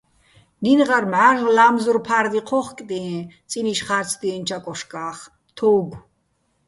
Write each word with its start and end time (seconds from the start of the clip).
ნინო̆ღარ 0.63 1.05
მჵარ'ლ 1.11 1.45
ლა́მზურ 1.57 1.97
ფა́რდი 2.05 2.41
ჴო́ხკდიეჼ 2.47 3.19
წინიშ 3.49 3.79
ხა́რცდიენჩო̆ 3.87 4.57
აკოშკა́ხ, 4.59 5.19
თო́უგო̆. 5.55 6.01